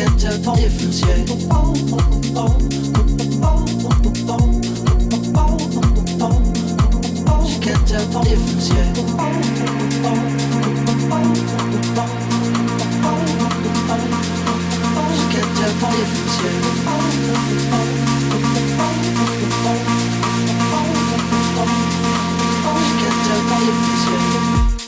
interval 0.00 0.56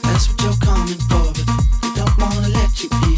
That's 0.02 0.28
what 0.28 0.42
you're 0.42 0.57
coming 0.61 0.99
for, 0.99 1.33
but 1.33 1.97
don't 1.97 2.19
wanna 2.19 2.49
let 2.49 2.83
you 2.83 2.88
in. 3.04 3.12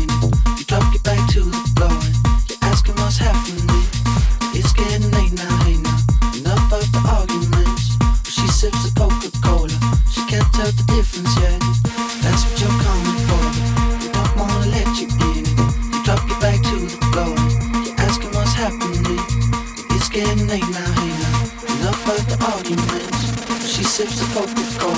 She 23.66 23.82
sips 23.82 24.20
the 24.20 24.26
Coca-Cola. 24.32 24.94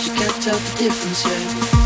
She 0.00 0.10
can't 0.10 0.42
tell 0.42 0.58
the 0.58 0.78
difference 0.78 1.24
yet. 1.24 1.85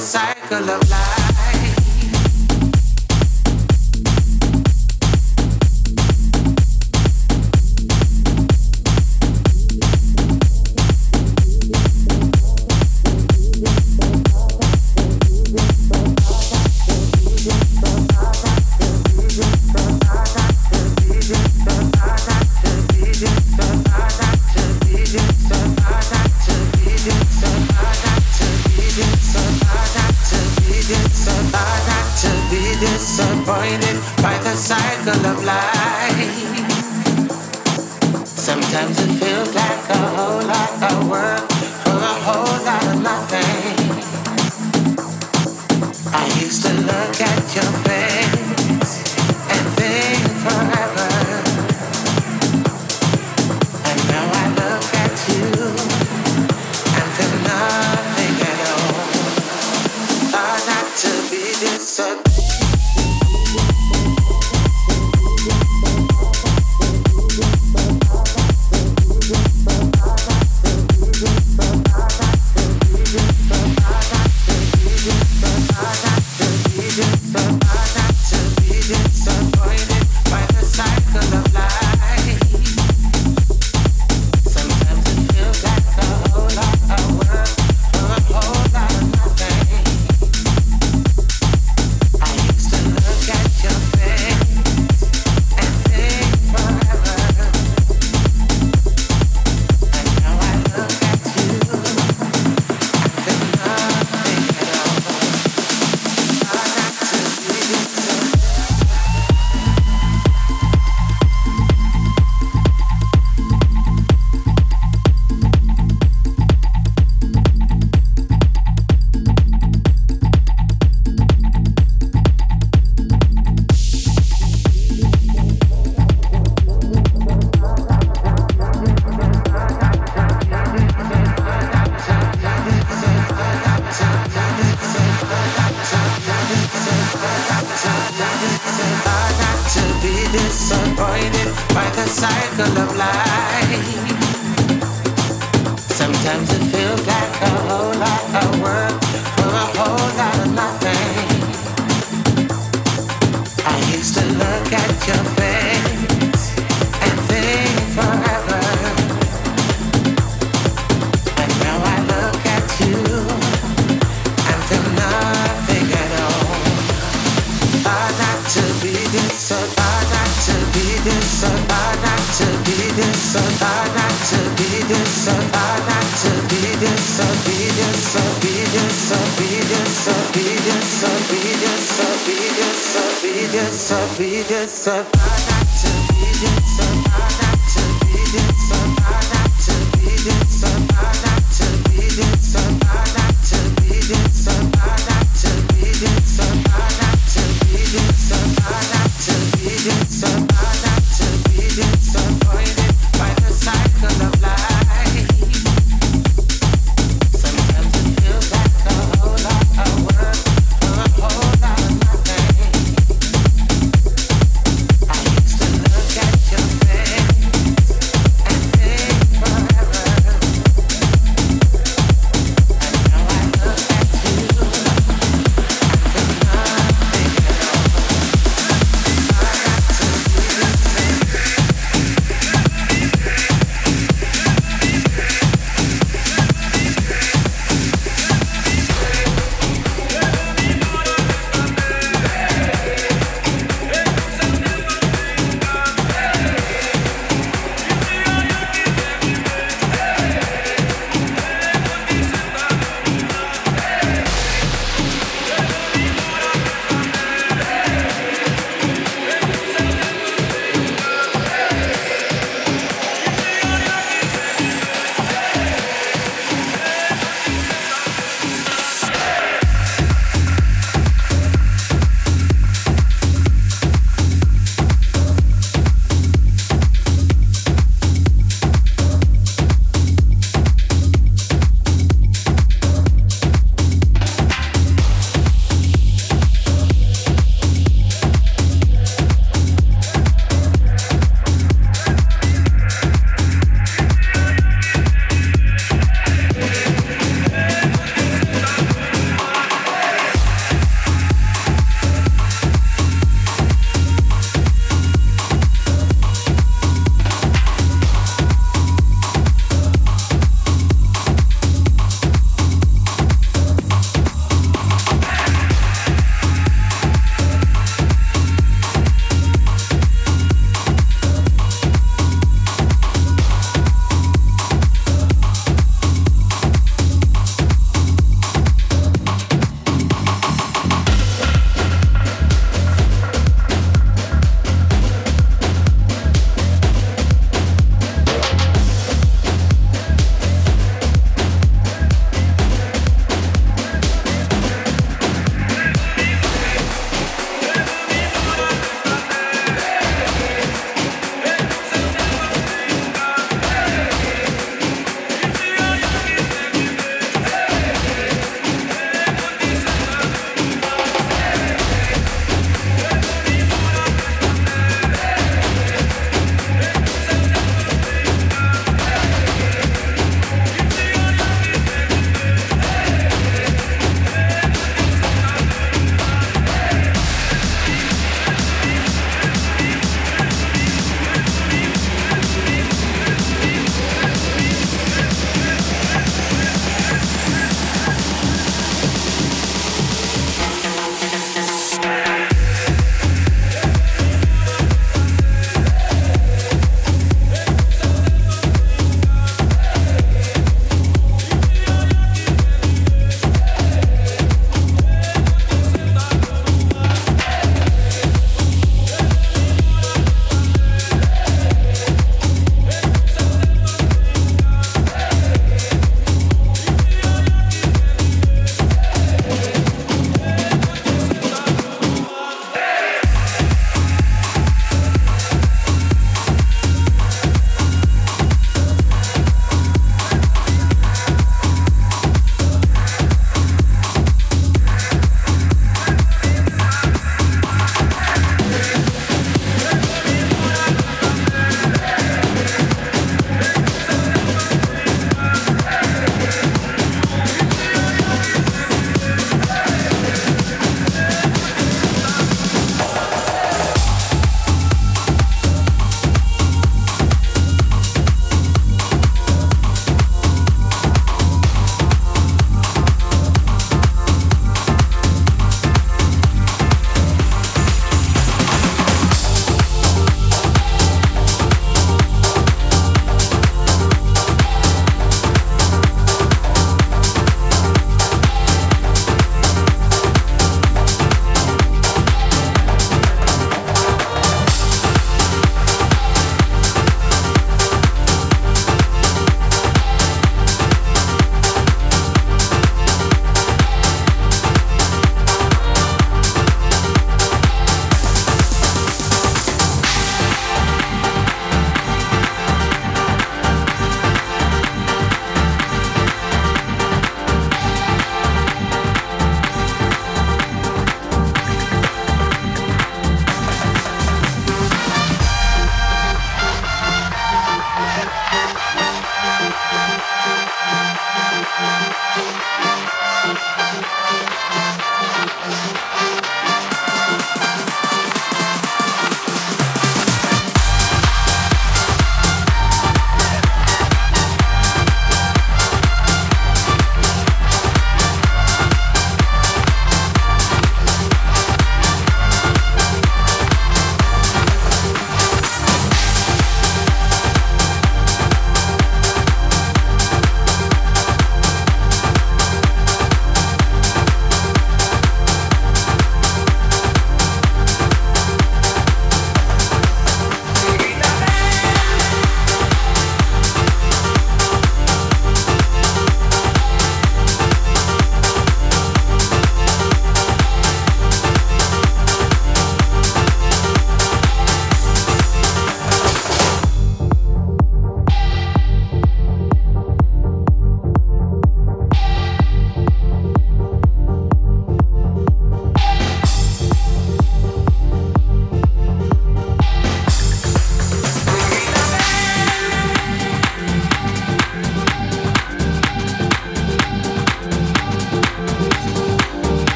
cycle 0.00 0.70
of 0.70 0.89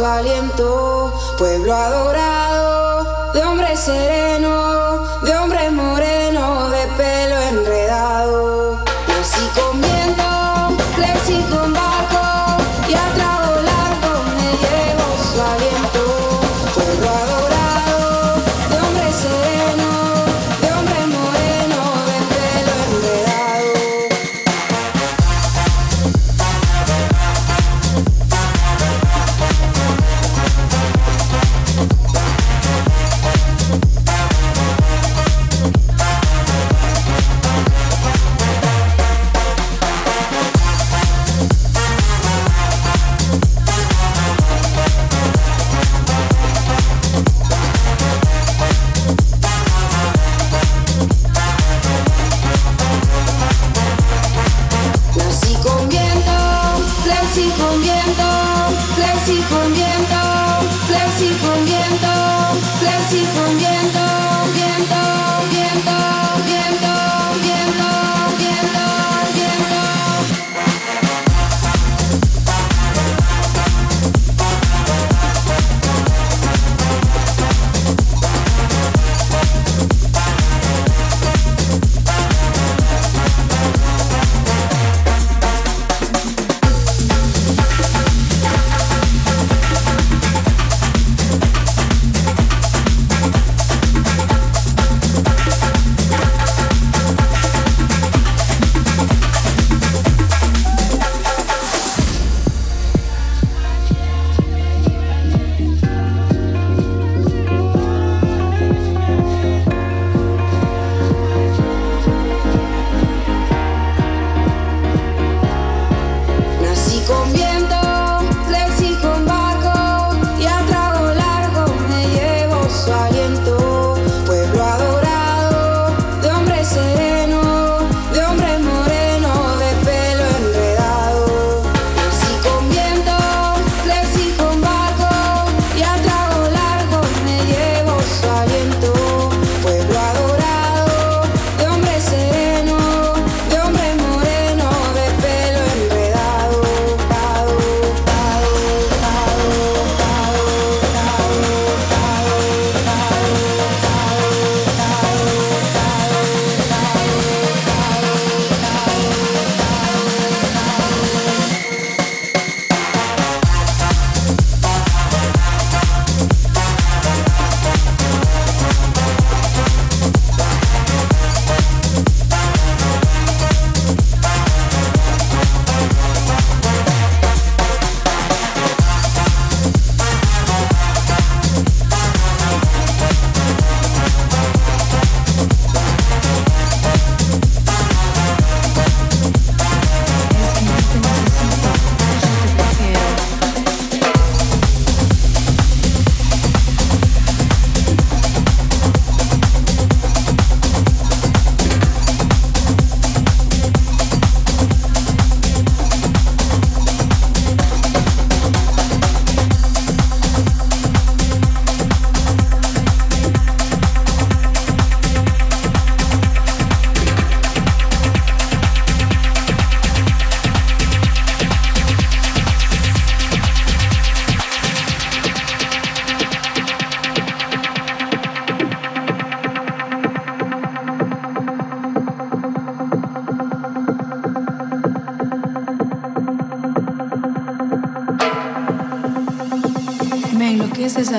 su 0.00 1.36
pueblo 1.36 1.74
adorado 1.74 3.32
de 3.34 3.44
hombre 3.44 3.76
sereno. 3.76 4.49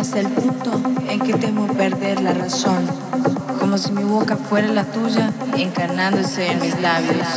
hasta 0.02 0.20
el 0.20 0.30
punto 0.30 0.82
en 1.08 1.20
que 1.20 1.34
temo 1.34 1.68
perder 1.68 2.22
la 2.22 2.34
razón, 2.34 2.88
como 3.60 3.78
si 3.78 3.92
mi 3.92 4.02
boca 4.02 4.36
fuera 4.36 4.68
la 4.70 4.84
tuya, 4.84 5.32
encarnándose 5.56 6.48
en 6.48 6.60
mis 6.60 6.80
labios. 6.82 7.28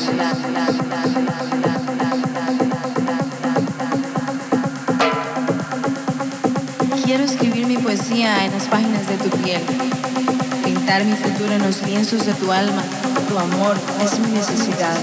Quiero 7.04 7.24
escribir 7.24 7.66
mi 7.66 7.76
poesía 7.76 8.46
en 8.46 8.52
las 8.52 8.64
páginas 8.64 9.06
de 9.08 9.18
tu 9.18 9.28
piel, 9.42 9.60
pintar 10.64 11.04
mi 11.04 11.16
futuro 11.16 11.52
en 11.52 11.62
los 11.62 11.82
lienzos 11.82 12.24
de 12.24 12.32
tu 12.32 12.50
alma. 12.50 12.82
Tu 13.28 13.38
amor 13.38 13.76
es 14.02 14.18
mi 14.20 14.28
necesidad. 14.28 14.96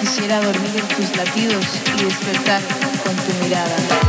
Quisiera 0.00 0.40
dormir 0.40 0.72
en 0.74 0.96
tus 0.96 1.16
latidos 1.16 1.64
y 1.96 2.04
despertar 2.04 2.60
con 3.04 3.14
tu 3.14 3.44
mirada. 3.44 4.05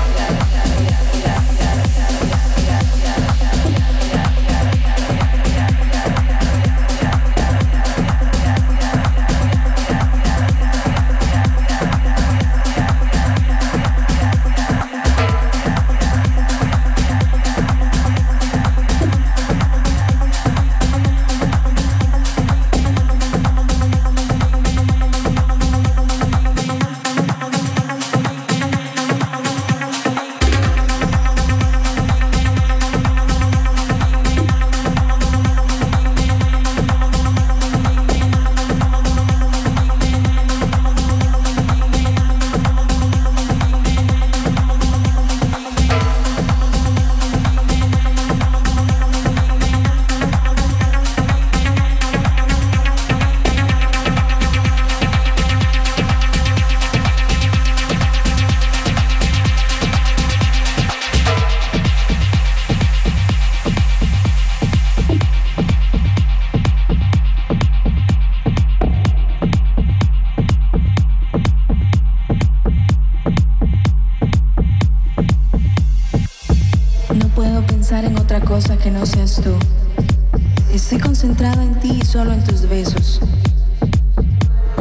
Estoy 80.74 80.98
concentrada 81.00 81.62
en 81.62 81.80
ti 81.80 82.00
y 82.02 82.06
solo 82.06 82.34
en 82.34 82.44
tus 82.44 82.68
besos. 82.68 83.20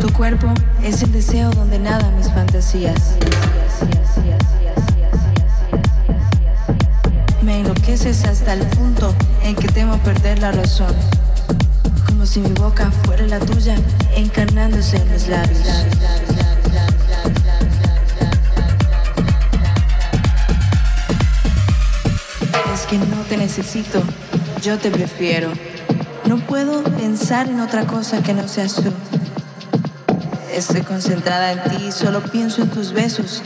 Tu 0.00 0.10
cuerpo 0.14 0.46
es 0.82 1.02
el 1.02 1.12
deseo 1.12 1.50
donde 1.50 1.78
nadan 1.78 2.16
mis 2.16 2.30
fantasías. 2.30 3.16
Me 7.42 7.60
enloqueces 7.60 8.24
hasta 8.24 8.54
el 8.54 8.60
punto 8.68 9.14
en 9.42 9.56
que 9.56 9.68
temo 9.68 9.98
perder 9.98 10.38
la 10.38 10.52
razón. 10.52 10.94
Como 12.06 12.24
si 12.24 12.40
mi 12.40 12.52
boca 12.52 12.90
fuera 13.04 13.26
la 13.26 13.40
tuya, 13.40 13.76
encarnándose 14.14 14.96
en 14.96 15.12
mis 15.12 15.28
labios. 15.28 15.68
Es 22.72 22.86
que 22.86 22.98
no 22.98 23.16
te 23.28 23.36
necesito, 23.36 24.02
yo 24.62 24.78
te 24.78 24.90
prefiero. 24.90 25.52
No 26.26 26.38
puedo 26.38 26.82
pensar 26.82 27.48
en 27.48 27.60
otra 27.60 27.86
cosa 27.86 28.22
que 28.22 28.34
no 28.34 28.48
seas 28.48 28.74
tú. 28.74 28.92
Estoy 30.52 30.82
concentrada 30.82 31.52
en 31.52 31.62
ti 31.64 31.92
solo 31.92 32.20
pienso 32.22 32.62
en 32.62 32.70
tus 32.70 32.92
besos. 32.92 33.42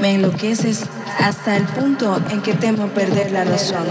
Me 0.00 0.14
enloqueces 0.14 0.84
hasta 1.20 1.56
el 1.56 1.64
punto 1.64 2.20
en 2.30 2.42
que 2.42 2.54
temo 2.54 2.88
perder 2.88 3.32
la 3.32 3.44
razón. 3.44 3.84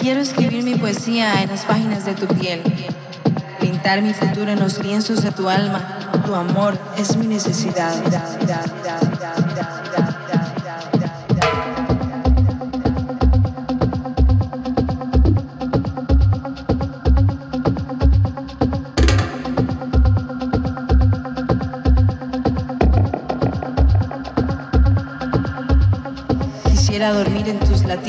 Quiero 0.00 0.20
escribir 0.20 0.64
mi 0.64 0.74
poesía 0.74 1.42
en 1.42 1.50
las 1.50 1.64
páginas 1.64 2.04
de 2.04 2.14
tu 2.14 2.26
piel, 2.26 2.62
pintar 3.60 4.02
mi 4.02 4.12
futuro 4.14 4.50
en 4.50 4.58
los 4.58 4.82
lienzos 4.82 5.22
de 5.22 5.30
tu 5.30 5.48
alma. 5.48 5.98
Tu 6.26 6.34
amor 6.34 6.78
es 6.98 7.16
mi 7.16 7.26
necesidad. 7.26 7.94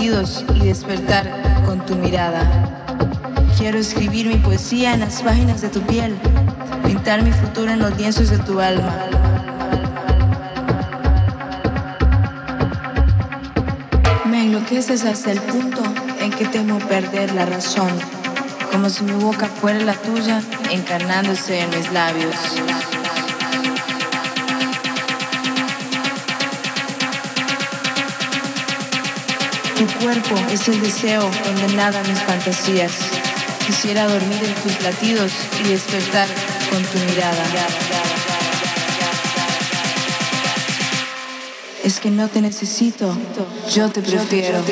Y 0.03 0.65
despertar 0.65 1.31
con 1.65 1.85
tu 1.85 1.95
mirada. 1.95 2.41
Quiero 3.57 3.77
escribir 3.77 4.27
mi 4.27 4.35
poesía 4.35 4.93
en 4.93 4.99
las 4.99 5.21
páginas 5.21 5.61
de 5.61 5.69
tu 5.69 5.79
piel, 5.81 6.13
pintar 6.85 7.21
mi 7.21 7.31
futuro 7.31 7.71
en 7.71 7.79
los 7.79 7.95
lienzos 7.95 8.29
de 8.29 8.37
tu 8.39 8.59
alma. 8.59 8.93
Me 14.25 14.43
enloqueces 14.43 15.05
hasta 15.05 15.31
el 15.31 15.39
punto 15.39 15.81
en 16.19 16.31
que 16.31 16.47
temo 16.47 16.79
perder 16.79 17.31
la 17.33 17.45
razón, 17.45 17.91
como 18.73 18.89
si 18.89 19.05
mi 19.05 19.13
boca 19.13 19.47
fuera 19.47 19.79
la 19.79 19.93
tuya, 19.93 20.41
encarnándose 20.69 21.61
en 21.61 21.69
mis 21.69 21.93
labios. 21.93 22.35
Tu 29.83 29.99
cuerpo 29.99 30.35
es 30.49 30.65
el 30.69 30.79
deseo 30.79 31.29
donde 31.43 31.75
nadan 31.75 32.07
mis 32.07 32.19
fantasías. 32.19 32.93
Quisiera 33.67 34.07
dormir 34.07 34.41
en 34.41 34.53
tus 34.63 34.81
latidos 34.81 35.29
y 35.61 35.67
despertar 35.67 36.25
con 36.69 36.81
tu 36.83 36.99
mirada. 36.99 37.43
Es 41.83 41.99
que 41.99 42.11
no 42.11 42.29
te 42.29 42.39
necesito, 42.39 43.13
yo 43.73 43.89
te 43.89 44.01
prefiero. 44.01 44.63